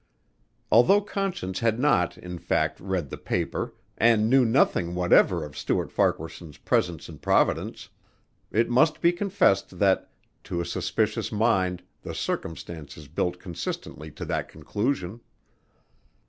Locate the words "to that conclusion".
14.09-15.21